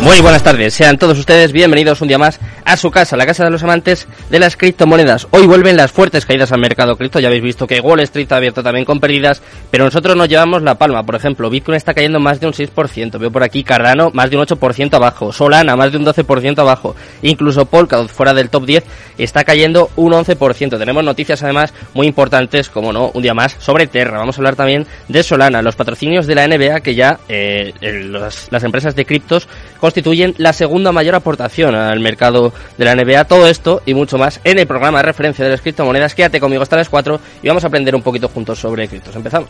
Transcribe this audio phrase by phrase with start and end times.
[0.00, 3.44] Muy buenas tardes, sean todos ustedes bienvenidos un día más a su casa, la casa
[3.44, 5.26] de los amantes de las criptomonedas.
[5.30, 8.36] Hoy vuelven las fuertes caídas al mercado cripto, ya habéis visto que Wall Street ha
[8.36, 11.02] abierto también con pérdidas, pero nosotros nos llevamos la palma.
[11.02, 14.36] Por ejemplo, Bitcoin está cayendo más de un 6%, veo por aquí Cardano más de
[14.36, 18.84] un 8% abajo, Solana más de un 12% abajo, incluso Polkadot fuera del top 10
[19.18, 20.78] está cayendo un 11%.
[20.78, 24.18] Tenemos noticias además muy importantes, como no, un día más, sobre Terra.
[24.18, 28.48] Vamos a hablar también de Solana, los patrocinios de la NBA que ya eh, las,
[28.50, 29.48] las empresas de criptos
[29.86, 33.24] constituyen la segunda mayor aportación al mercado de la NBA.
[33.26, 36.12] Todo esto y mucho más en el programa de referencia de las criptomonedas.
[36.12, 39.14] Quédate conmigo hasta las 4 y vamos a aprender un poquito juntos sobre criptos.
[39.14, 39.48] Empezamos.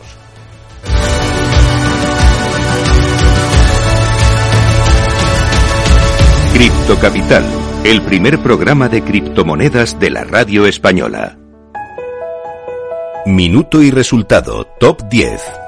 [6.53, 7.43] Cripto Capital,
[7.83, 11.35] el primer programa de criptomonedas de la radio española.
[13.25, 15.66] Minuto y resultado, top 10.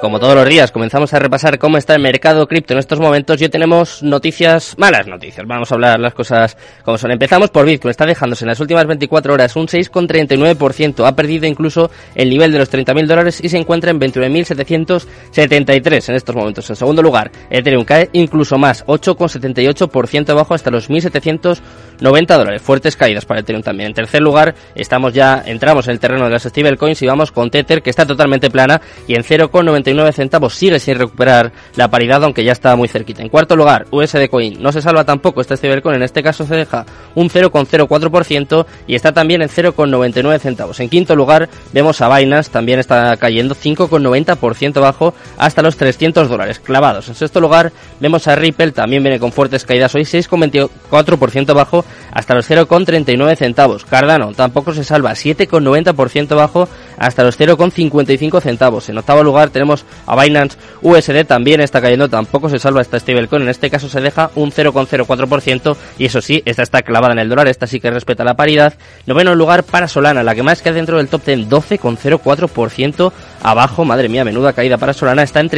[0.00, 3.38] Como todos los días, comenzamos a repasar cómo está el mercado cripto en estos momentos
[3.38, 5.46] y hoy tenemos noticias, malas noticias.
[5.46, 7.10] Vamos a hablar las cosas como son.
[7.10, 7.90] Empezamos por Bitcoin.
[7.90, 11.06] Está dejándose en las últimas 24 horas un 6,39%.
[11.06, 16.14] Ha perdido incluso el nivel de los 30.000 dólares y se encuentra en 29.773 en
[16.14, 16.70] estos momentos.
[16.70, 20.88] En segundo lugar, Ethereum cae incluso más, 8,78% abajo hasta los
[22.00, 22.62] 1.790 dólares.
[22.62, 23.88] Fuertes caídas para Ethereum también.
[23.88, 27.50] En tercer lugar, estamos ya, entramos en el terreno de las stablecoins y vamos con
[27.50, 32.44] Tether, que está totalmente plana y en 0,90 centavos sigue sin recuperar la paridad, aunque
[32.44, 33.22] ya está muy cerquita.
[33.22, 34.62] En cuarto lugar, USD Coin.
[34.62, 39.12] No se salva tampoco este stablecoin, en este caso se deja un 0,04% y está
[39.12, 40.80] también en 0,99 centavos.
[40.80, 46.60] En quinto lugar, vemos a Binance, también está cayendo 5,90% bajo hasta los 300 dólares
[46.60, 47.08] clavados.
[47.08, 52.34] En sexto lugar, vemos a Ripple, también viene con fuertes caídas hoy, 6,24% bajo hasta
[52.34, 53.84] los 0,39 centavos.
[53.84, 56.68] Cardano tampoco se salva, 7,90% bajo
[56.98, 58.88] hasta los 0,55 centavos.
[58.88, 63.42] En octavo lugar tenemos a Binance USD, también está cayendo, tampoco se salva esta stablecoin,
[63.42, 67.28] en este caso se deja un 0,04% y eso sí, esta está clavada en el
[67.28, 68.74] dólar, esta sí que respeta la paridad.
[69.06, 73.12] Noveno lugar para Solana, la que más queda dentro del top 10, 12,04%
[73.42, 75.50] abajo, madre mía, menuda caída para Solana, está en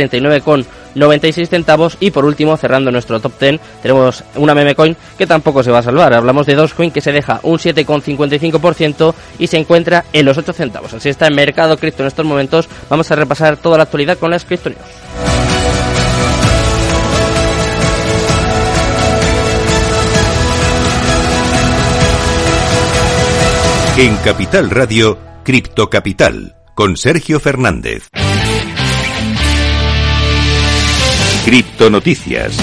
[0.95, 1.97] 39,96 centavos.
[2.01, 5.79] Y por último, cerrando nuestro top 10, tenemos una meme coin que tampoco se va
[5.79, 10.39] a salvar, hablamos de Dogecoin que se deja un 7,55% y se encuentra en los
[10.39, 13.85] 8 centavos, así está el mercado cripto en estos momentos, vamos a repasar toda la
[13.85, 14.71] actualidad con las cripto
[23.99, 28.09] En Capital Radio, Cripto Capital, con Sergio Fernández.
[31.45, 32.57] Cripto Noticias.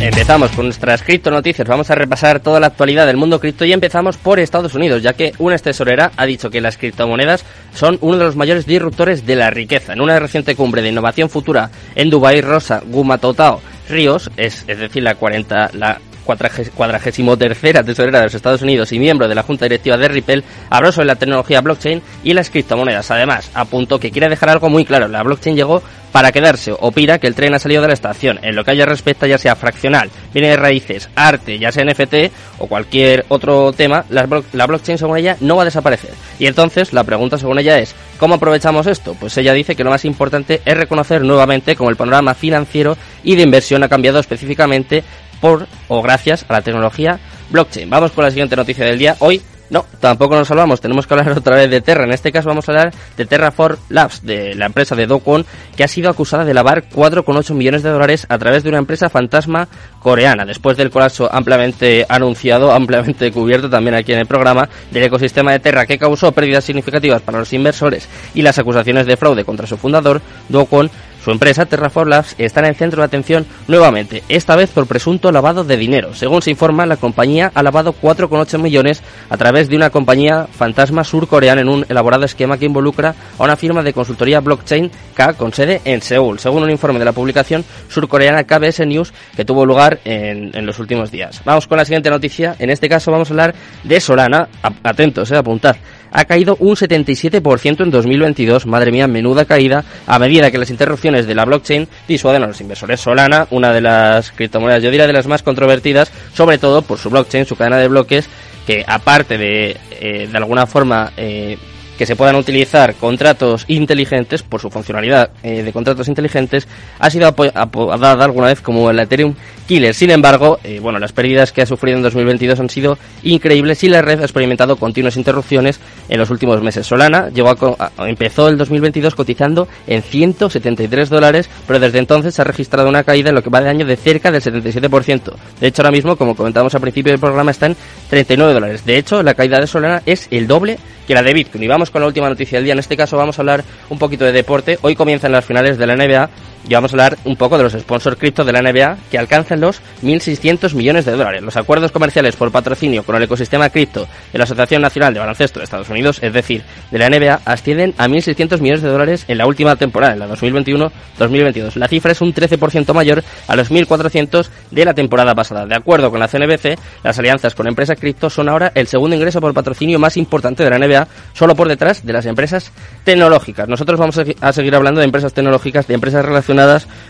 [0.00, 1.66] Empezamos con nuestras cripto noticias.
[1.68, 5.12] Vamos a repasar toda la actualidad del mundo cripto y empezamos por Estados Unidos, ya
[5.12, 7.44] que una tesorera ha dicho que las criptomonedas
[7.74, 9.92] son uno de los mayores disruptores de la riqueza.
[9.92, 15.02] En una reciente cumbre de innovación futura en Dubai, Rosa Gumatotao Ríos, es, es decir,
[15.02, 19.64] la 40, la cuadragésimo tercera tesorera de los Estados Unidos y miembro de la Junta
[19.64, 23.10] Directiva de Ripple, habló sobre la tecnología blockchain y las criptomonedas.
[23.10, 25.08] Además, apuntó que quiere dejar algo muy claro.
[25.08, 25.82] La blockchain llegó
[26.16, 26.72] para quedarse.
[26.72, 28.38] Opina que el tren ha salido de la estación.
[28.42, 32.32] En lo que haya respecta, ya sea fraccional, viene de raíces, arte, ya sea NFT
[32.58, 36.12] o cualquier otro tema, la, la blockchain según ella no va a desaparecer.
[36.38, 39.14] Y entonces la pregunta según ella es, ¿cómo aprovechamos esto?
[39.20, 43.36] Pues ella dice que lo más importante es reconocer nuevamente cómo el panorama financiero y
[43.36, 45.04] de inversión ha cambiado específicamente
[45.40, 47.18] por o gracias a la tecnología
[47.50, 47.88] blockchain.
[47.88, 49.16] Vamos con la siguiente noticia del día.
[49.20, 52.04] Hoy no, tampoco nos salvamos, tenemos que hablar otra vez de Terra.
[52.04, 55.44] En este caso vamos a hablar de Terraform Labs, de la empresa de Dokwon,
[55.76, 59.08] que ha sido acusada de lavar 4,8 millones de dólares a través de una empresa
[59.08, 59.68] fantasma
[60.00, 60.44] coreana.
[60.44, 65.60] Después del colapso ampliamente anunciado, ampliamente cubierto también aquí en el programa, del ecosistema de
[65.60, 69.76] Terra que causó pérdidas significativas para los inversores y las acusaciones de fraude contra su
[69.76, 70.90] fundador, Dokwon
[71.26, 75.32] su empresa, Terraform Labs, está en el centro de atención nuevamente, esta vez por presunto
[75.32, 76.14] lavado de dinero.
[76.14, 81.02] Según se informa, la compañía ha lavado 4,8 millones a través de una compañía fantasma
[81.02, 85.52] surcoreana en un elaborado esquema que involucra a una firma de consultoría blockchain K con
[85.52, 89.98] sede en Seúl, según un informe de la publicación surcoreana KBS News que tuvo lugar
[90.04, 91.42] en, los últimos días.
[91.44, 92.54] Vamos con la siguiente noticia.
[92.60, 94.46] En este caso vamos a hablar de Solana.
[94.84, 95.74] Atentos, eh, apuntad.
[96.16, 98.64] Ha caído un 77% en 2022.
[98.66, 102.60] Madre mía, menuda caída a medida que las interrupciones de la blockchain disuaden a los
[102.62, 103.00] inversores.
[103.00, 107.10] Solana, una de las criptomonedas, yo diría de las más controvertidas, sobre todo por su
[107.10, 108.30] blockchain, su cadena de bloques,
[108.66, 111.58] que aparte de, eh, de alguna forma, eh,
[111.96, 117.26] que se puedan utilizar contratos inteligentes por su funcionalidad eh, de contratos inteligentes ha sido
[117.26, 119.34] apodada alguna vez como el Ethereum
[119.66, 119.94] Killer.
[119.94, 123.88] Sin embargo, eh, bueno, las pérdidas que ha sufrido en 2022 han sido increíbles y
[123.88, 126.86] la red ha experimentado continuas interrupciones en los últimos meses.
[126.86, 132.88] Solana llegó a, empezó el 2022 cotizando en 173 dólares, pero desde entonces ha registrado
[132.88, 135.32] una caída en lo que va de año de cerca del 77%.
[135.60, 137.76] De hecho, ahora mismo, como comentamos al principio del programa, está en
[138.08, 138.84] 39 dólares.
[138.84, 141.64] De hecho, la caída de Solana es el doble que la de Bitcoin.
[141.64, 142.72] Y vamos con la última noticia del día.
[142.72, 144.78] En este caso vamos a hablar un poquito de deporte.
[144.82, 146.30] Hoy comienzan las finales de la NBA
[146.68, 149.60] y vamos a hablar un poco de los sponsors cripto de la NBA que alcanzan
[149.60, 151.42] los 1.600 millones de dólares.
[151.42, 155.60] Los acuerdos comerciales por patrocinio con el ecosistema cripto de la Asociación Nacional de Baloncesto
[155.60, 159.38] de Estados Unidos, es decir, de la NBA, ascienden a 1.600 millones de dólares en
[159.38, 161.76] la última temporada, en la 2021-2022.
[161.76, 165.66] La cifra es un 13% mayor a los 1.400 de la temporada pasada.
[165.66, 169.40] De acuerdo con la CNBC, las alianzas con empresas cripto son ahora el segundo ingreso
[169.40, 172.72] por patrocinio más importante de la NBA, solo por detrás de las empresas
[173.04, 173.68] tecnológicas.
[173.68, 176.55] Nosotros vamos a seguir hablando de empresas tecnológicas, de empresas relacionadas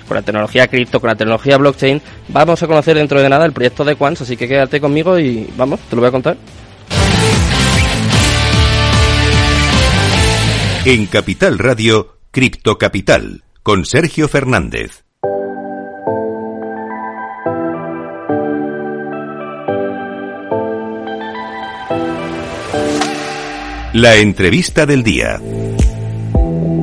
[0.09, 2.01] con la tecnología cripto, con la tecnología blockchain.
[2.29, 5.49] Vamos a conocer dentro de nada el proyecto de Quants, así que quédate conmigo y
[5.57, 6.37] vamos, te lo voy a contar.
[10.85, 15.03] En Capital Radio, Cripto Capital, con Sergio Fernández.
[23.93, 25.41] La entrevista del día.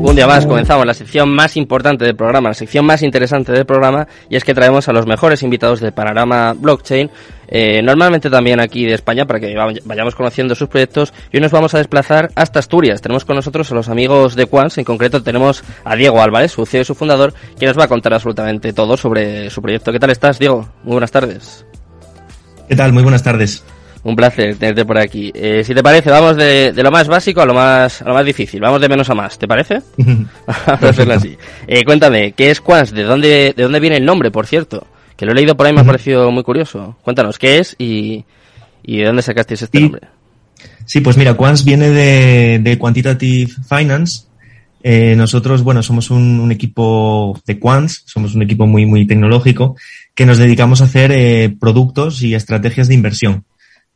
[0.03, 3.65] Un día más comenzamos la sección más importante del programa, la sección más interesante del
[3.65, 7.09] programa, y es que traemos a los mejores invitados del panorama blockchain,
[7.47, 9.55] eh, normalmente también aquí de España, para que
[9.85, 11.13] vayamos conociendo sus proyectos.
[11.31, 13.01] Y hoy nos vamos a desplazar hasta Asturias.
[13.01, 16.65] Tenemos con nosotros a los amigos de Quans, en concreto tenemos a Diego Álvarez, su
[16.65, 19.93] CEO y su fundador, que nos va a contar absolutamente todo sobre su proyecto.
[19.93, 20.67] ¿Qué tal estás, Diego?
[20.83, 21.65] Muy buenas tardes.
[22.67, 22.91] ¿Qué tal?
[22.91, 23.63] Muy buenas tardes.
[24.03, 25.31] Un placer tenerte por aquí.
[25.33, 28.25] Eh, si te parece, vamos de, lo más básico a lo más, a lo más
[28.25, 28.59] difícil.
[28.59, 29.81] Vamos de menos a más, ¿te parece?
[29.97, 31.37] Vamos a hacerlo así.
[31.67, 32.91] Eh, cuéntame, ¿qué es Quants?
[32.91, 34.85] ¿De dónde, ¿De dónde viene el nombre, por cierto?
[35.15, 36.97] Que lo he leído por ahí, me ha parecido muy curioso.
[37.01, 38.25] Cuéntanos, ¿qué es y,
[38.83, 40.01] y de dónde sacasteis este nombre?
[40.85, 44.25] Sí, pues mira, Quants viene de, de Quantitative Finance.
[44.81, 49.77] Eh, nosotros, bueno, somos un, un, equipo de Quants, somos un equipo muy, muy tecnológico,
[50.13, 53.45] que nos dedicamos a hacer eh, productos y estrategias de inversión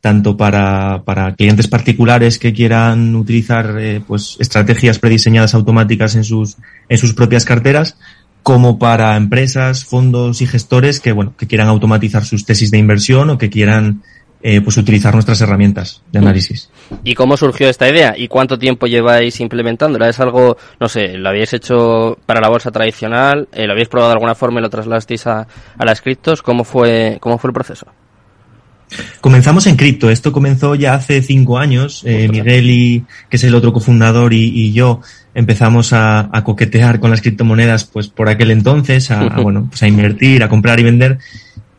[0.08, 6.56] tanto para, para clientes particulares que quieran utilizar eh, pues estrategias prediseñadas automáticas en sus,
[6.88, 7.98] en sus propias carteras,
[8.42, 13.30] como para empresas, fondos y gestores que, bueno, que quieran automatizar sus tesis de inversión
[13.32, 14.02] o que quieran
[14.42, 16.70] eh, pues utilizar nuestras herramientas de análisis.
[17.04, 18.14] ¿Y cómo surgió esta idea?
[18.16, 20.08] ¿Y cuánto tiempo lleváis implementándola?
[20.08, 23.50] ¿Es algo, no sé, lo habéis hecho para la bolsa tradicional?
[23.52, 25.46] Eh, ¿Lo habéis probado de alguna forma y lo trasladasteis a,
[25.78, 26.42] a las criptos?
[26.42, 27.88] ¿Cómo fue, cómo fue el proceso?
[29.22, 30.10] Comenzamos en cripto.
[30.10, 32.04] Esto comenzó ya hace cinco años.
[32.06, 35.02] Eh, Miguel, y, que es el otro cofundador, y, yo
[35.34, 40.44] empezamos a, coquetear con las criptomonedas pues por aquel entonces, a, bueno, pues a invertir,
[40.44, 41.20] a comprar y vender.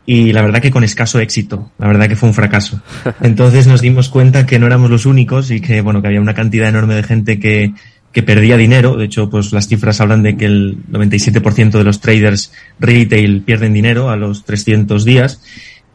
[0.04, 1.70] Y la verdad que con escaso éxito.
[1.78, 2.80] La verdad que fue un fracaso.
[3.20, 6.34] Entonces nos dimos cuenta que no éramos los únicos y que, bueno, que había una
[6.34, 7.74] cantidad enorme de gente que,
[8.12, 8.96] que perdía dinero.
[8.96, 13.74] De hecho, pues las cifras hablan de que el 97% de los traders retail pierden
[13.74, 15.42] dinero a los 300 días.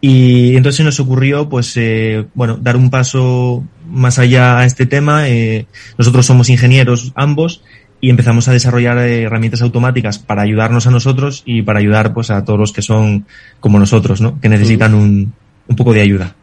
[0.06, 5.30] Y entonces nos ocurrió, pues, eh, bueno, dar un paso más allá a este tema.
[5.30, 5.66] Eh,
[5.98, 7.64] nosotros somos ingenieros ambos
[8.02, 12.32] y empezamos a desarrollar eh, herramientas automáticas para ayudarnos a nosotros y para ayudar, pues,
[12.32, 13.26] a todos los que son
[13.62, 14.42] como nosotros, ¿no?
[14.42, 15.32] Que necesitan un,
[15.70, 16.36] un poco de ayuda.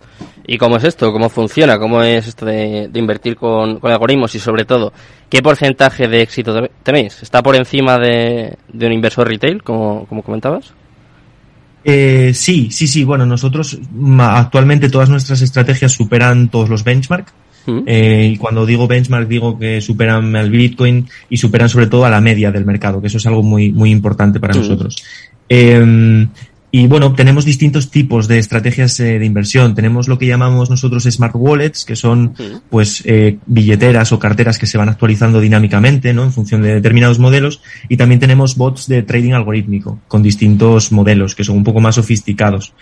[0.47, 1.13] ¿Y cómo es esto?
[1.13, 1.79] ¿Cómo funciona?
[1.79, 4.35] ¿Cómo es esto de, de invertir con, con, algoritmos?
[4.35, 4.95] Y sobre todo,
[5.29, 7.23] ¿qué porcentaje de éxito tenéis?
[7.23, 10.73] ¿Está por encima de, de un inversor retail, como, como comentabas?
[11.85, 13.05] Eh, sí, sí, sí.
[13.05, 13.79] Bueno, nosotros
[14.19, 17.33] actualmente todas nuestras estrategias superan todos los benchmark.
[17.67, 17.81] Mm.
[17.87, 22.11] Eh, y cuando digo benchmark digo que superan al Bitcoin y superan sobre todo a
[22.11, 24.59] la media del mercado, que eso es algo muy, muy importante para mm.
[24.59, 24.97] nosotros.
[25.49, 26.27] Eh,
[26.73, 29.75] y bueno, tenemos distintos tipos de estrategias eh, de inversión.
[29.75, 32.35] Tenemos lo que llamamos nosotros smart wallets, que son
[32.69, 36.23] pues eh, billeteras o carteras que se van actualizando dinámicamente, ¿no?
[36.23, 37.61] En función de determinados modelos.
[37.89, 41.97] Y también tenemos bots de trading algorítmico con distintos modelos que son un poco más
[41.97, 42.73] sofisticados.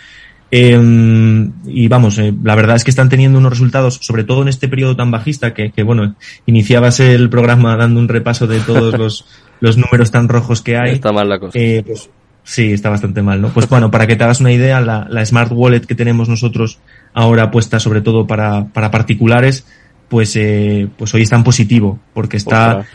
[0.50, 4.48] Eh, y vamos, eh, la verdad es que están teniendo unos resultados, sobre todo en
[4.48, 6.16] este periodo tan bajista, que, que bueno,
[6.46, 9.26] iniciabas el programa dando un repaso de todos los,
[9.60, 10.92] los números tan rojos que hay.
[10.92, 11.58] Está mal la cosa.
[11.58, 12.08] Eh, pues,
[12.48, 13.50] Sí, está bastante mal, ¿no?
[13.50, 16.78] Pues bueno, para que te hagas una idea, la, Smart Wallet que tenemos nosotros
[17.12, 19.66] ahora puesta sobre todo para, para particulares,
[20.08, 22.86] pues, eh, pues hoy está en positivo, porque está,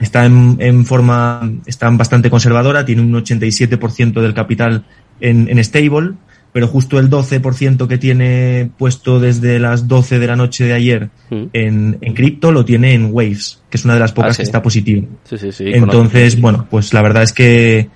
[0.00, 4.86] está en, en, forma, está bastante conservadora, tiene un 87% del capital
[5.20, 6.14] en, en stable,
[6.54, 11.10] pero justo el 12% que tiene puesto desde las 12 de la noche de ayer
[11.28, 11.42] mm.
[11.52, 14.44] en, en cripto lo tiene en Waves, que es una de las pocas ah, que
[14.44, 15.06] está positiva.
[15.24, 17.90] Sí, sí, sí, Entonces, bueno, pues la verdad es que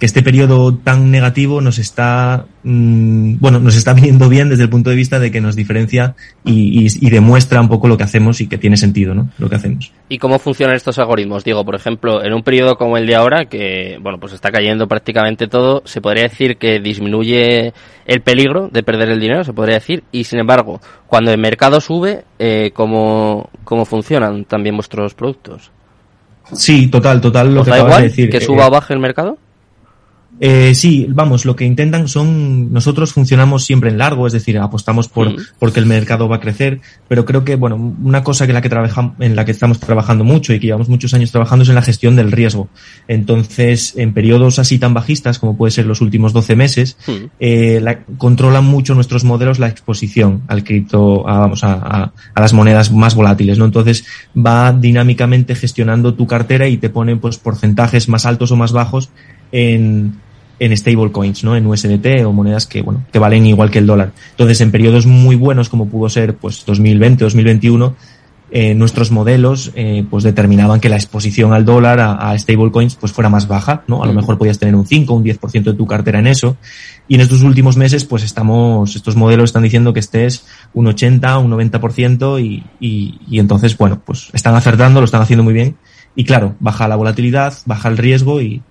[0.00, 4.70] que este periodo tan negativo nos está, mmm, bueno, nos está viniendo bien desde el
[4.70, 8.04] punto de vista de que nos diferencia y, y, y, demuestra un poco lo que
[8.04, 9.28] hacemos y que tiene sentido, ¿no?
[9.36, 9.92] Lo que hacemos.
[10.08, 11.44] ¿Y cómo funcionan estos algoritmos?
[11.44, 14.88] Digo, por ejemplo, en un periodo como el de ahora, que, bueno, pues está cayendo
[14.88, 17.74] prácticamente todo, se podría decir que disminuye
[18.06, 21.78] el peligro de perder el dinero, se podría decir, y sin embargo, cuando el mercado
[21.78, 25.70] sube, eh, ¿cómo, ¿cómo funcionan también vuestros productos?
[26.54, 28.30] Sí, total, total, lo que da igual de decir.
[28.30, 29.36] que suba o baje el mercado?
[30.42, 35.06] Eh, sí, vamos, lo que intentan son, nosotros funcionamos siempre en largo, es decir, apostamos
[35.06, 35.36] por, mm.
[35.58, 38.70] porque el mercado va a crecer, pero creo que, bueno, una cosa que la que
[38.70, 41.74] trabajamos, en la que estamos trabajando mucho y que llevamos muchos años trabajando es en
[41.74, 42.70] la gestión del riesgo.
[43.06, 47.12] Entonces, en periodos así tan bajistas como puede ser los últimos 12 meses, mm.
[47.38, 52.40] eh, la, controlan mucho nuestros modelos la exposición al cripto, a, vamos, a, a, a,
[52.40, 53.66] las monedas más volátiles, ¿no?
[53.66, 58.72] Entonces, va dinámicamente gestionando tu cartera y te pone, pues, porcentajes más altos o más
[58.72, 59.10] bajos
[59.52, 60.14] en,
[60.60, 61.56] en stablecoins, ¿no?
[61.56, 64.12] En USDT o monedas que, bueno, que valen igual que el dólar.
[64.32, 67.96] Entonces, en periodos muy buenos como pudo ser, pues, 2020, 2021,
[68.52, 73.10] eh, nuestros modelos, eh, pues, determinaban que la exposición al dólar, a, a, stablecoins, pues,
[73.10, 74.02] fuera más baja, ¿no?
[74.02, 76.58] A lo mejor podías tener un 5, un 10% de tu cartera en eso.
[77.08, 81.38] Y en estos últimos meses, pues, estamos, estos modelos están diciendo que estés un 80,
[81.38, 85.76] un 90% y, y, y entonces, bueno, pues, están acertando, lo están haciendo muy bien.
[86.14, 88.62] Y claro, baja la volatilidad, baja el riesgo y,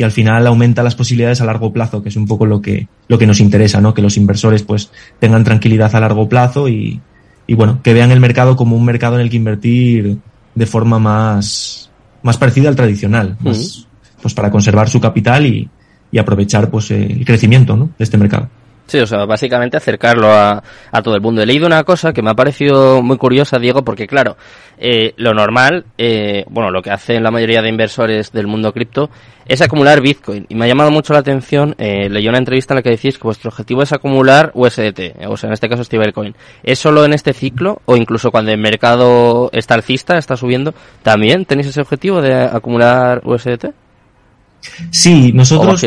[0.00, 2.88] y al final aumenta las posibilidades a largo plazo, que es un poco lo que,
[3.06, 3.92] lo que nos interesa, ¿no?
[3.92, 6.98] Que los inversores pues tengan tranquilidad a largo plazo y,
[7.46, 10.16] y bueno, que vean el mercado como un mercado en el que invertir
[10.54, 11.90] de forma más,
[12.22, 13.86] más parecida al tradicional, uh -huh.
[14.22, 15.68] pues para conservar su capital y,
[16.10, 17.90] y aprovechar pues el crecimiento ¿no?
[17.98, 18.48] de este mercado.
[18.90, 21.40] Sí, o sea, básicamente acercarlo a, a, todo el mundo.
[21.40, 24.36] He leído una cosa que me ha parecido muy curiosa, Diego, porque claro,
[24.78, 29.08] eh, lo normal, eh, bueno, lo que hacen la mayoría de inversores del mundo cripto
[29.46, 30.44] es acumular Bitcoin.
[30.48, 33.16] Y me ha llamado mucho la atención, eh, leí una entrevista en la que decís
[33.16, 36.34] que vuestro objetivo es acumular USDT, o sea, en este caso stablecoin.
[36.64, 41.44] ¿Es solo en este ciclo o incluso cuando el mercado está alcista, está subiendo, también
[41.44, 43.66] tenéis ese objetivo de acumular USDT?
[44.90, 45.84] Sí, nosotros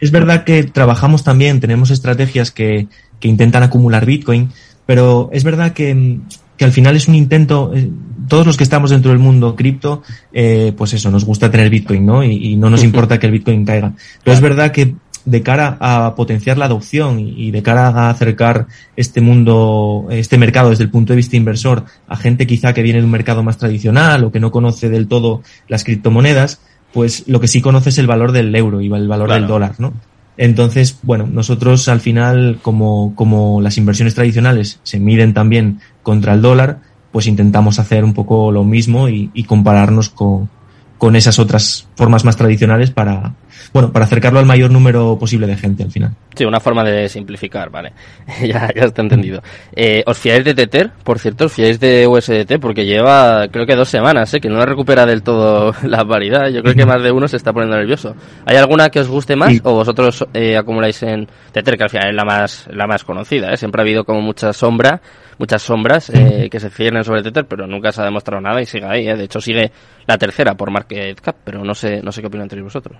[0.00, 2.88] es verdad que trabajamos también, tenemos estrategias que,
[3.20, 4.50] que intentan acumular Bitcoin,
[4.86, 6.18] pero es verdad que,
[6.56, 7.90] que al final es un intento, eh,
[8.28, 12.04] todos los que estamos dentro del mundo cripto, eh, pues eso, nos gusta tener Bitcoin,
[12.04, 12.24] ¿no?
[12.24, 13.92] Y, y no nos importa que el Bitcoin caiga.
[14.24, 14.94] Pero es verdad que
[15.28, 20.70] de cara a potenciar la adopción y de cara a acercar este mundo, este mercado
[20.70, 23.58] desde el punto de vista inversor a gente quizá que viene de un mercado más
[23.58, 26.60] tradicional o que no conoce del todo las criptomonedas,
[26.92, 29.40] pues lo que sí conoce es el valor del euro y el valor claro.
[29.40, 29.92] del dólar, ¿no?
[30.36, 36.42] Entonces, bueno, nosotros al final, como, como las inversiones tradicionales se miden también contra el
[36.42, 36.78] dólar,
[37.10, 40.48] pues intentamos hacer un poco lo mismo y, y compararnos con,
[40.96, 43.34] con esas otras formas más tradicionales para,
[43.72, 46.14] bueno, para acercarlo al mayor número posible de gente al final.
[46.34, 47.92] Sí, una forma de simplificar, vale.
[48.40, 49.42] ya, ya está entendido.
[49.74, 50.90] Eh, ¿Os fiáis de Tether?
[51.02, 52.60] Por cierto, ¿os fiáis de USDT?
[52.60, 54.40] Porque lleva, creo que dos semanas, ¿eh?
[54.40, 56.48] Que no la recupera del todo la paridad.
[56.48, 58.14] Yo creo que más de uno se está poniendo nervioso.
[58.46, 59.60] ¿Hay alguna que os guste más sí.
[59.64, 63.52] o vosotros eh, acumuláis en Tether, que al final es la más, la más conocida,
[63.52, 63.56] ¿eh?
[63.56, 65.00] Siempre ha habido como mucha sombra,
[65.38, 68.66] muchas sombras eh, que se ciernen sobre Tether, pero nunca se ha demostrado nada y
[68.66, 69.16] sigue ahí, ¿eh?
[69.16, 69.72] De hecho, sigue
[70.06, 72.96] la tercera por market cap, pero no sé, no sé qué opinan entre vosotros.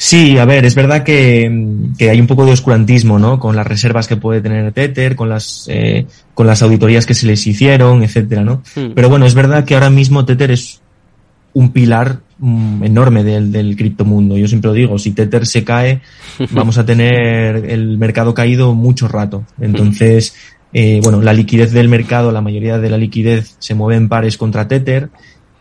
[0.00, 1.50] Sí, a ver, es verdad que,
[1.98, 3.40] que, hay un poco de oscurantismo, ¿no?
[3.40, 7.26] Con las reservas que puede tener Tether, con las, eh, con las auditorías que se
[7.26, 8.62] les hicieron, etcétera, ¿no?
[8.76, 8.92] Mm.
[8.94, 10.80] Pero bueno, es verdad que ahora mismo Tether es
[11.52, 14.36] un pilar mm, enorme del, del criptomundo.
[14.36, 16.00] Yo siempre lo digo, si Tether se cae,
[16.52, 19.46] vamos a tener el mercado caído mucho rato.
[19.60, 20.32] Entonces,
[20.72, 24.38] eh, bueno, la liquidez del mercado, la mayoría de la liquidez se mueve en pares
[24.38, 25.10] contra Tether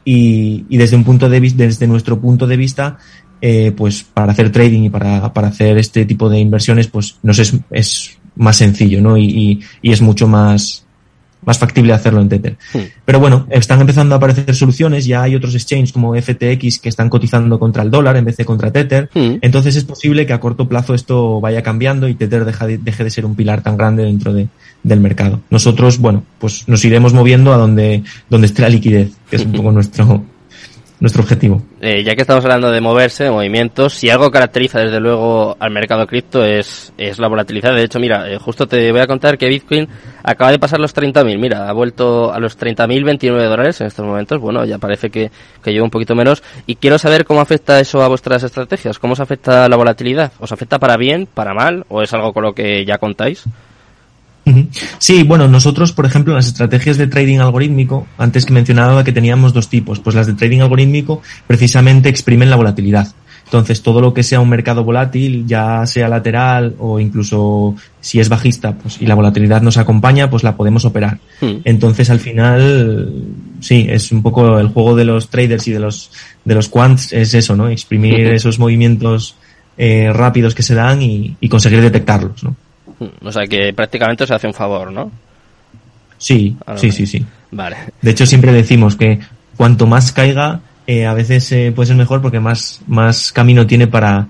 [0.05, 2.99] y, y desde un punto de vista, desde nuestro punto de vista,
[3.41, 7.39] eh, pues para hacer trading y para, para hacer este tipo de inversiones, pues nos
[7.39, 9.17] es, es más sencillo, ¿no?
[9.17, 10.85] Y, y, y, es mucho más,
[11.45, 12.57] más factible hacerlo en Tether.
[12.71, 12.87] Sí.
[13.05, 17.09] Pero bueno, están empezando a aparecer soluciones, ya hay otros exchanges como FTX que están
[17.09, 19.39] cotizando contra el dólar en vez de contra Tether, sí.
[19.41, 23.03] entonces es posible que a corto plazo esto vaya cambiando y Tether deja de, deje
[23.03, 24.47] de ser un pilar tan grande dentro de,
[24.83, 25.41] del mercado.
[25.49, 29.51] Nosotros, bueno, pues nos iremos moviendo a donde, donde esté la liquidez, que es un
[29.53, 30.23] poco nuestro,
[30.99, 31.61] nuestro objetivo.
[31.79, 35.71] Eh, ya que estamos hablando de moverse, de movimientos, si algo caracteriza desde luego al
[35.71, 37.75] mercado cripto es, es la volatilidad.
[37.75, 39.87] De hecho, mira, eh, justo te voy a contar que Bitcoin
[40.23, 41.37] acaba de pasar los 30.000.
[41.39, 44.39] Mira, ha vuelto a los 30.029 dólares en estos momentos.
[44.41, 45.29] Bueno, ya parece que,
[45.63, 46.41] que lleva un poquito menos.
[46.65, 48.97] Y quiero saber cómo afecta eso a vuestras estrategias.
[48.97, 50.31] ¿Cómo os afecta la volatilidad?
[50.39, 51.85] ¿Os afecta para bien, para mal?
[51.89, 53.45] ¿O es algo con lo que ya contáis?
[54.97, 59.53] Sí, bueno, nosotros, por ejemplo, las estrategias de trading algorítmico, antes que mencionaba que teníamos
[59.53, 63.13] dos tipos, pues las de trading algorítmico precisamente exprimen la volatilidad.
[63.47, 68.27] Entonces, todo lo que sea un mercado volátil, ya sea lateral o incluso si es
[68.27, 71.19] bajista, pues y la volatilidad nos acompaña, pues la podemos operar.
[71.39, 71.59] Hmm.
[71.63, 73.23] Entonces, al final,
[73.61, 76.11] sí, es un poco el juego de los traders y de los
[76.43, 77.69] de los quants es eso, ¿no?
[77.69, 79.35] Exprimir esos movimientos
[79.77, 82.53] eh, rápidos que se dan y, y conseguir detectarlos, ¿no?
[82.99, 85.11] O sea que prácticamente se hace un favor, ¿no?
[86.17, 87.25] Sí, sí, sí, sí.
[87.51, 87.77] Vale.
[88.01, 89.19] De hecho, siempre decimos que
[89.55, 93.87] cuanto más caiga, eh, a veces eh, puede ser mejor porque más, más camino tiene
[93.87, 94.27] para,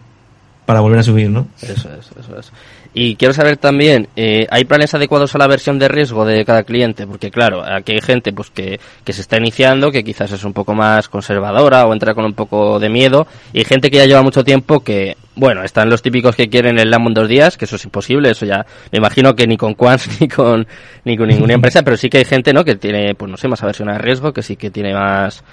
[0.68, 1.48] para volver a subir, ¿no?
[1.62, 2.52] Eso es, eso es.
[2.94, 6.64] Y quiero saber también, eh, ¿hay planes adecuados a la versión de riesgo de cada
[6.64, 7.08] cliente?
[7.08, 10.52] Porque claro, aquí hay gente pues que, que se está iniciando, que quizás es un
[10.52, 14.24] poco más conservadora o entra con un poco de miedo, y gente que ya lleva
[14.24, 17.64] mucho tiempo que, bueno, están los típicos que quieren el LAM en dos días, que
[17.64, 20.68] eso es imposible, eso ya me imagino que ni con Quants ni con,
[21.06, 22.66] ni con ninguna empresa, pero sí que hay gente, ¿no?
[22.66, 25.46] Que tiene, pues no sé, más aversión a riesgo, que sí que tiene más,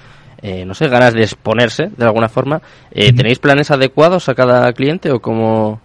[0.47, 2.61] eh, no sé, ganas de exponerse de alguna forma.
[2.91, 5.81] Eh, ¿Tenéis planes adecuados a cada cliente o cómo?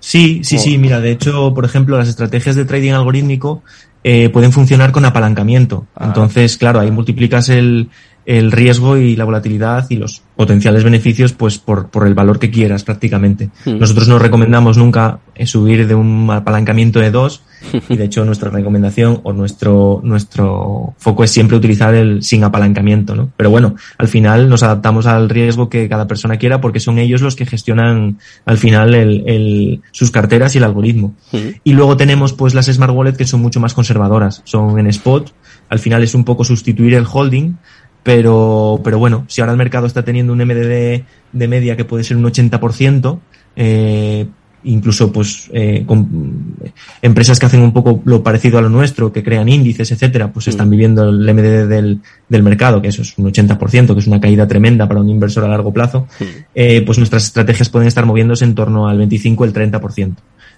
[0.00, 0.76] Sí, sí, sí.
[0.76, 3.62] Mira, de hecho, por ejemplo, las estrategias de trading algorítmico
[4.02, 5.86] eh, pueden funcionar con apalancamiento.
[5.94, 6.06] Ah.
[6.06, 7.88] Entonces, claro, ahí multiplicas el,
[8.26, 12.50] el riesgo y la volatilidad y los potenciales beneficios pues por, por el valor que
[12.50, 13.50] quieras prácticamente.
[13.64, 13.78] Hmm.
[13.78, 17.42] Nosotros no recomendamos nunca eh, subir de un apalancamiento de dos
[17.88, 23.14] y de hecho nuestra recomendación o nuestro, nuestro foco es siempre utilizar el sin apalancamiento,
[23.14, 23.30] ¿no?
[23.36, 27.22] Pero bueno, al final nos adaptamos al riesgo que cada persona quiera porque son ellos
[27.22, 31.14] los que gestionan al final el, el, sus carteras y el algoritmo.
[31.30, 31.60] Hmm.
[31.62, 35.32] Y luego tenemos pues las Smart Wallet que son mucho más conservadoras, son en spot,
[35.68, 37.56] al final es un poco sustituir el holding,
[38.06, 42.04] pero, pero bueno, si ahora el mercado está teniendo un MDD de media que puede
[42.04, 43.18] ser un 80%,
[43.56, 44.28] eh,
[44.62, 46.54] incluso pues eh, con
[47.02, 50.46] empresas que hacen un poco lo parecido a lo nuestro, que crean índices, etcétera, pues
[50.46, 50.70] están mm.
[50.70, 54.46] viviendo el MDD del, del mercado, que eso es un 80%, que es una caída
[54.46, 56.24] tremenda para un inversor a largo plazo, mm.
[56.54, 60.14] eh, pues nuestras estrategias pueden estar moviéndose en torno al 25, el 30%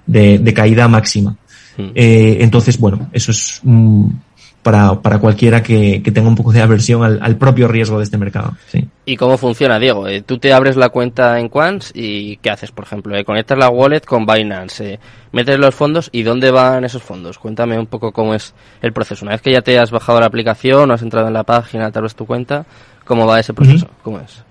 [0.06, 1.34] de, de caída máxima.
[1.78, 1.90] Mm.
[1.94, 4.20] Eh, entonces, bueno, eso es un,
[4.68, 8.04] para, para cualquiera que, que, tenga un poco de aversión al, al propio riesgo de
[8.04, 8.52] este mercado.
[8.66, 8.86] Sí.
[9.06, 10.06] ¿Y cómo funciona, Diego?
[10.06, 13.16] Eh, tú te abres la cuenta en Quants y ¿qué haces, por ejemplo?
[13.16, 15.00] Eh, conectas la wallet con Binance, eh,
[15.32, 17.38] metes los fondos y ¿dónde van esos fondos?
[17.38, 18.52] Cuéntame un poco cómo es
[18.82, 19.24] el proceso.
[19.24, 21.90] Una vez que ya te has bajado la aplicación o has entrado en la página,
[21.90, 22.66] te abres tu cuenta,
[23.06, 23.86] ¿cómo va ese proceso?
[23.86, 24.02] Uh -huh.
[24.02, 24.44] ¿Cómo es?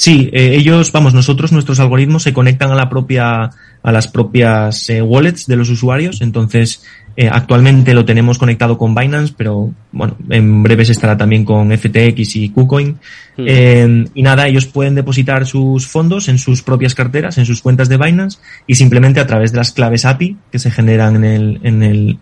[0.00, 3.50] Sí, eh, ellos, vamos, nosotros, nuestros algoritmos se conectan a la propia,
[3.82, 6.22] a las propias eh, wallets de los usuarios.
[6.22, 6.82] Entonces,
[7.18, 11.70] eh, actualmente lo tenemos conectado con Binance, pero bueno, en breve se estará también con
[11.70, 12.98] FTX y KuCoin.
[13.36, 13.44] Mm.
[13.46, 17.90] Eh, y nada, ellos pueden depositar sus fondos en sus propias carteras, en sus cuentas
[17.90, 21.60] de Binance, y simplemente a través de las claves API que se generan en el,
[21.62, 22.18] en el,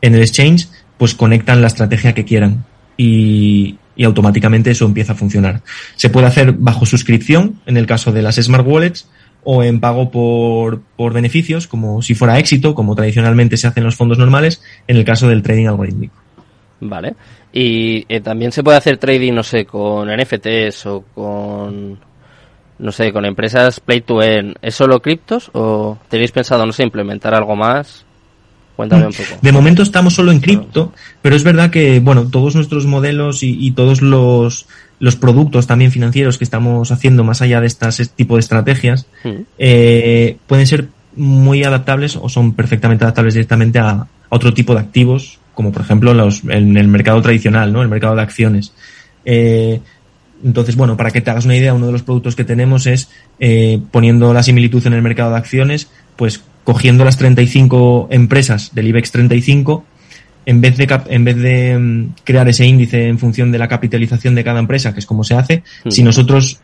[0.00, 2.64] en el exchange, pues conectan la estrategia que quieran.
[2.96, 5.62] Y, y automáticamente eso empieza a funcionar.
[5.96, 9.08] Se puede hacer bajo suscripción, en el caso de las Smart Wallets,
[9.42, 13.84] o en pago por, por beneficios, como si fuera éxito, como tradicionalmente se hace en
[13.84, 16.14] los fondos normales, en el caso del trading algorítmico.
[16.80, 17.14] Vale.
[17.52, 21.98] Y eh, también se puede hacer trading, no sé, con NFTs o con,
[22.78, 24.54] no sé, con empresas play to earn.
[24.60, 28.05] ¿Es solo criptos o tenéis pensado, no sé, implementar algo más?
[28.76, 29.38] Cuéntame un poco.
[29.40, 33.56] De momento estamos solo en cripto, pero es verdad que, bueno, todos nuestros modelos y,
[33.58, 34.66] y todos los,
[35.00, 39.30] los productos también financieros que estamos haciendo más allá de este tipo de estrategias mm.
[39.58, 44.80] eh, pueden ser muy adaptables o son perfectamente adaptables directamente a, a otro tipo de
[44.80, 47.82] activos, como por ejemplo los, en el mercado tradicional, ¿no?
[47.82, 48.74] El mercado de acciones.
[49.24, 49.80] Eh,
[50.44, 53.08] entonces, bueno, para que te hagas una idea, uno de los productos que tenemos es
[53.40, 58.88] eh, poniendo la similitud en el mercado de acciones, pues cogiendo las 35 empresas del
[58.88, 59.84] IBEX 35,
[60.46, 64.34] en vez de, en vez de um, crear ese índice en función de la capitalización
[64.34, 65.90] de cada empresa, que es como se hace, mm.
[65.92, 66.58] si nosotros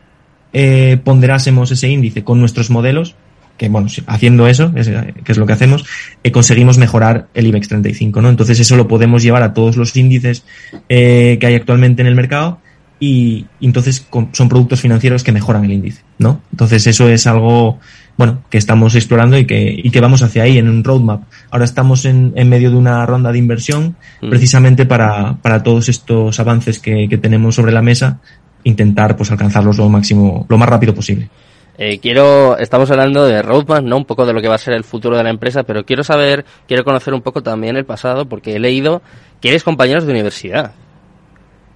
[0.51, 3.15] eh, ponderásemos ese índice con nuestros modelos,
[3.55, 5.85] que bueno, haciendo eso, es, que es lo que hacemos,
[6.21, 8.29] eh, conseguimos mejorar el IBEX 35, ¿no?
[8.29, 10.43] Entonces eso lo podemos llevar a todos los índices
[10.89, 12.59] eh, que hay actualmente en el mercado
[13.05, 16.41] y, entonces son productos financieros que mejoran el índice, ¿no?
[16.51, 17.79] Entonces eso es algo
[18.17, 21.23] bueno, que estamos explorando y que, y que vamos hacia ahí en un roadmap.
[21.51, 24.29] Ahora estamos en, en medio de una ronda de inversión mm.
[24.29, 28.19] precisamente para, para todos estos avances que, que tenemos sobre la mesa
[28.63, 31.29] intentar pues alcanzarlos lo máximo, lo más rápido posible.
[31.77, 33.97] Eh, quiero, estamos hablando de roadmap, ¿no?
[33.97, 36.03] Un poco de lo que va a ser el futuro de la empresa, pero quiero
[36.03, 39.01] saber, quiero conocer un poco también el pasado, porque he leído
[39.41, 40.73] que eres compañeros de universidad.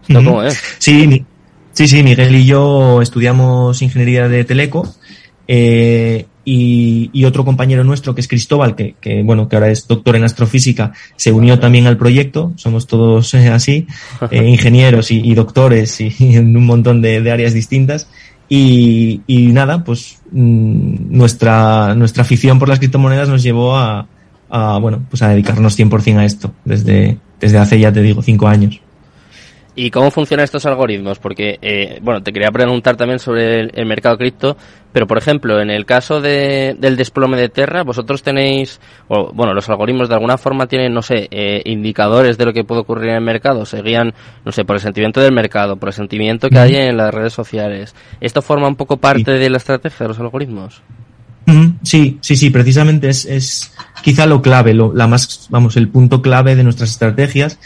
[0.07, 0.61] ¿Esto cómo es?
[0.79, 1.25] Sí,
[1.73, 4.87] sí, sí, Miguel y yo estudiamos ingeniería de teleco,
[5.47, 10.23] eh, y, otro compañero nuestro que es Cristóbal, que, bueno, que ahora es doctor en
[10.23, 12.53] astrofísica, se unió también al proyecto.
[12.55, 13.85] Somos todos eh, así,
[14.31, 18.07] eh, ingenieros y, doctores y, en un montón de, áreas distintas.
[18.47, 24.07] Y, nada, pues mm, nuestra, nuestra afición por las criptomonedas nos llevó a,
[24.49, 28.47] a bueno, pues a dedicarnos 100% a esto desde, desde hace ya te digo cinco
[28.47, 28.79] años.
[29.79, 31.19] ¿Y cómo funcionan estos algoritmos?
[31.19, 34.57] Porque, eh, bueno, te quería preguntar también sobre el, mercado cripto,
[34.91, 39.53] pero por ejemplo, en el caso de, del desplome de Terra, vosotros tenéis, o, bueno,
[39.53, 43.09] los algoritmos de alguna forma tienen, no sé, eh, indicadores de lo que puede ocurrir
[43.09, 46.49] en el mercado, se guían, no sé, por el sentimiento del mercado, por el sentimiento
[46.49, 47.93] que hay en las redes sociales.
[48.19, 50.81] ¿Esto forma un poco parte de la estrategia de los algoritmos?
[51.83, 56.21] Sí, sí, sí, precisamente es, es quizá lo clave, lo, la más, vamos, el punto
[56.21, 57.59] clave de nuestras estrategias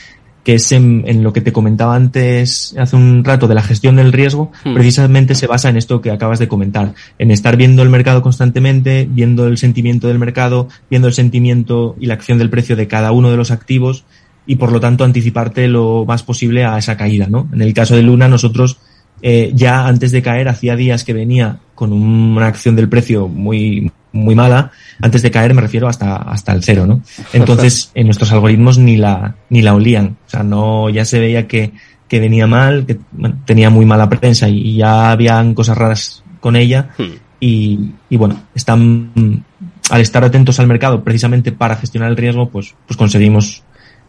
[0.44, 4.12] que es en, lo que te comentaba antes hace un rato de la gestión del
[4.12, 4.74] riesgo, hmm.
[4.74, 9.08] precisamente se basa en esto que acabas de comentar, en estar viendo el mercado constantemente,
[9.10, 13.12] viendo el sentimiento del mercado, viendo el sentimiento y la acción del precio de cada
[13.12, 14.04] uno de los activos
[14.46, 17.48] y por lo tanto anticiparte lo más posible a esa caída, ¿no?
[17.54, 18.80] En el caso de Luna, nosotros
[19.22, 23.92] eh, ya antes de caer, hacía días que venía con una acción del precio muy,
[24.14, 24.72] muy mala,
[25.02, 27.02] antes de caer me refiero hasta, hasta el cero, ¿no?
[27.34, 30.18] Entonces, en nuestros algoritmos ni la, ni la olían.
[30.28, 31.72] O sea, no, ya se veía que,
[32.08, 33.00] que venía mal, que
[33.46, 36.90] tenía muy mala prensa y, ya habían cosas raras con ella.
[36.98, 37.16] Hmm.
[37.40, 39.44] Y, y bueno, están,
[39.90, 43.64] al estar atentos al mercado precisamente para gestionar el riesgo, pues, pues conseguimos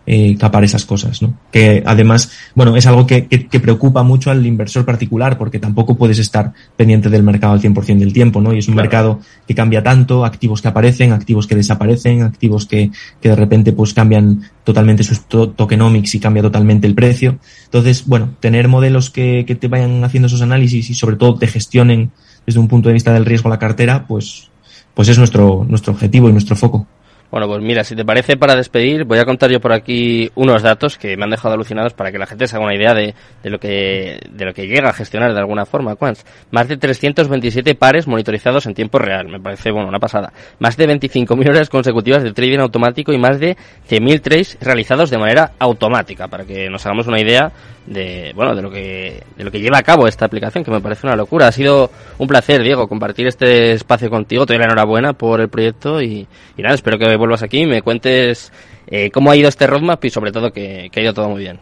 [0.04, 1.38] eh, capar esas cosas, ¿no?
[1.52, 6.18] Que además, bueno, es algo que, que, preocupa mucho al inversor particular porque tampoco puedes
[6.18, 8.52] estar pendiente del mercado al 100% del tiempo, ¿no?
[8.52, 12.90] Y es un mercado que cambia tanto, activos que aparecen, activos que desaparecen, activos que,
[13.20, 17.38] que de repente pues cambian totalmente sus tokenomics y cambia totalmente el precio.
[17.66, 21.46] Entonces, bueno, tener modelos que, que te vayan haciendo esos análisis y sobre todo te
[21.46, 22.10] gestionen
[22.44, 24.50] desde un punto de vista del riesgo la cartera, pues,
[24.94, 26.86] pues es nuestro, nuestro objetivo y nuestro foco.
[27.32, 30.62] Bueno, pues mira, si te parece, para despedir, voy a contar yo por aquí unos
[30.62, 33.14] datos que me han dejado alucinados para que la gente se haga una idea de,
[33.42, 35.96] de lo que de lo que llega a gestionar de alguna forma.
[35.96, 36.26] ¿Cuántos?
[36.50, 39.28] Más de 327 pares monitorizados en tiempo real.
[39.28, 40.30] Me parece, bueno, una pasada.
[40.58, 43.56] Más de 25.000 horas consecutivas de trading automático y más de
[43.88, 47.50] 100.000 trades realizados de manera automática, para que nos hagamos una idea
[47.86, 50.80] de, bueno, de lo que, de lo que lleva a cabo esta aplicación, que me
[50.80, 51.48] parece una locura.
[51.48, 54.46] Ha sido un placer, Diego, compartir este espacio contigo.
[54.46, 57.66] Te doy la enhorabuena por el proyecto y, y nada, espero que vuelvas aquí y
[57.66, 58.52] me cuentes
[58.86, 61.58] eh, cómo ha ido este roadmap y sobre todo que, ha ido todo muy bien.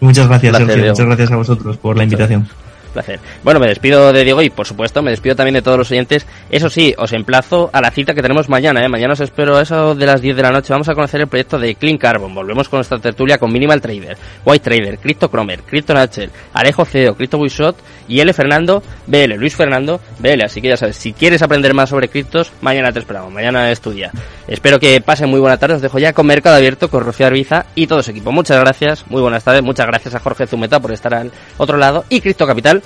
[0.00, 0.88] Muchas gracias, Sergio.
[0.90, 2.46] Muchas gracias a vosotros por la invitación
[2.94, 3.20] placer.
[3.42, 6.26] Bueno, me despido de Diego y, por supuesto, me despido también de todos los oyentes.
[6.48, 8.82] Eso sí, os emplazo a la cita que tenemos mañana.
[8.82, 8.88] ¿eh?
[8.88, 10.72] Mañana os espero a eso de las 10 de la noche.
[10.72, 12.34] Vamos a conocer el proyecto de Clean Carbon.
[12.34, 17.14] Volvemos con nuestra tertulia con Minimal Trader, White Trader, Crypto Cromer, Crypto Natcher, Alejo CEO,
[17.14, 17.76] Crypto Bushot
[18.08, 18.32] y L.
[18.32, 20.42] Fernando BL, Luis Fernando BL.
[20.44, 23.32] Así que ya sabes, si quieres aprender más sobre criptos, mañana te esperamos.
[23.32, 24.10] Mañana estudia.
[24.48, 25.74] Espero que pasen muy buena tarde.
[25.74, 28.32] Os dejo ya con Mercado Abierto, con Rocío Arbiza y todo su equipo.
[28.32, 29.62] Muchas gracias, muy buenas tardes.
[29.62, 32.82] Muchas gracias a Jorge Zumeta por estar al otro lado y Cripto Capital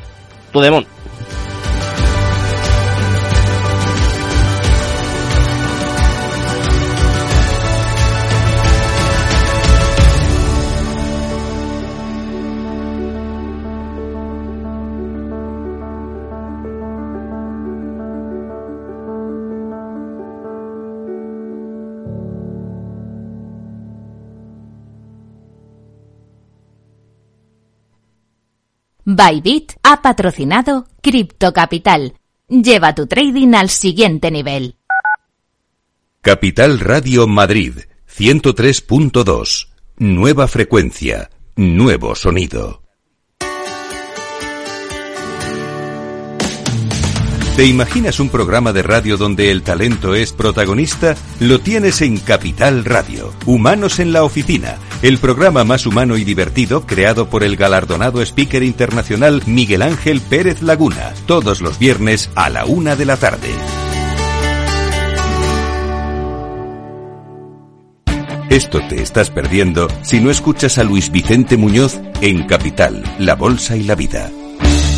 [0.52, 0.86] tu demon.
[29.18, 32.14] Bybit ha patrocinado Crypto Capital.
[32.46, 34.76] Lleva tu trading al siguiente nivel.
[36.20, 39.70] Capital Radio Madrid 103.2.
[39.96, 42.87] Nueva frecuencia, nuevo sonido.
[47.58, 51.16] ¿Te imaginas un programa de radio donde el talento es protagonista?
[51.40, 53.34] Lo tienes en Capital Radio.
[53.46, 54.76] Humanos en la oficina.
[55.02, 60.62] El programa más humano y divertido creado por el galardonado speaker internacional Miguel Ángel Pérez
[60.62, 61.12] Laguna.
[61.26, 63.50] Todos los viernes a la una de la tarde.
[68.50, 73.76] Esto te estás perdiendo si no escuchas a Luis Vicente Muñoz en Capital, La Bolsa
[73.76, 74.30] y la Vida.